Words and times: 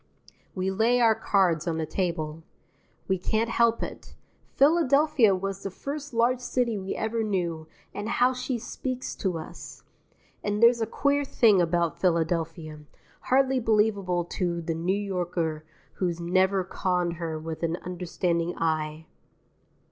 We 0.55 0.71
lay 0.71 0.99
our 0.99 1.13
cards 1.13 1.67
on 1.67 1.77
the 1.77 1.85
table. 1.85 2.41
We 3.07 3.19
can't 3.19 3.51
help 3.51 3.83
it. 3.83 4.15
Philadelphia 4.55 5.35
was 5.35 5.61
the 5.61 5.69
first 5.69 6.11
large 6.11 6.39
city 6.39 6.75
we 6.75 6.95
ever 6.95 7.21
knew, 7.21 7.67
and 7.93 8.09
how 8.09 8.33
she 8.33 8.57
speaks 8.57 9.13
to 9.17 9.37
us! 9.37 9.83
And 10.43 10.59
there's 10.63 10.81
a 10.81 10.87
queer 10.87 11.23
thing 11.23 11.61
about 11.61 11.99
Philadelphia, 11.99 12.79
hardly 13.29 13.59
believable 13.59 14.25
to 14.25 14.59
the 14.59 14.73
New 14.73 14.97
Yorker 14.99 15.65
who 15.97 16.07
has 16.07 16.19
never 16.19 16.63
conned 16.63 17.17
her 17.17 17.37
with 17.37 17.61
an 17.61 17.75
understanding 17.83 18.55
eye. 18.57 19.05